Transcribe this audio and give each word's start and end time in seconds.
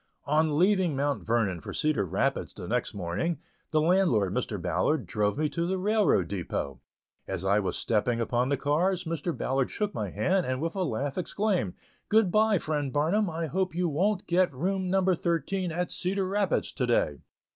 On 0.25 0.57
leaving 0.57 0.95
Mount 0.95 1.23
Vernon 1.23 1.59
for 1.61 1.73
Cedar 1.73 2.07
Rapids 2.07 2.55
the 2.55 2.67
next 2.67 2.95
morning, 2.95 3.37
the 3.69 3.79
landlord, 3.79 4.33
Mr. 4.33 4.59
Ballard, 4.59 5.05
drove 5.05 5.37
me 5.37 5.47
to 5.49 5.67
the 5.67 5.77
railroad 5.77 6.27
depot. 6.27 6.81
As 7.27 7.45
I 7.45 7.59
was 7.59 7.77
stepping 7.77 8.19
upon 8.19 8.49
the 8.49 8.57
cars, 8.57 9.03
Mr. 9.03 9.31
Ballard 9.37 9.69
shook 9.69 9.93
my 9.93 10.09
hand, 10.09 10.47
and 10.47 10.59
with 10.59 10.75
a 10.75 10.81
laugh 10.81 11.19
exclaimed: 11.19 11.75
"Good 12.09 12.31
by, 12.31 12.57
friend 12.57 12.91
Barnum, 12.91 13.29
I 13.29 13.45
hope 13.45 13.75
you 13.75 13.87
wont 13.89 14.25
get 14.25 14.51
room 14.51 14.89
number 14.89 15.13
thirteen 15.13 15.71
at 15.71 15.91
Cedar 15.91 16.27
Rapids 16.27 16.71
to 16.71 16.87
day." 16.87 17.19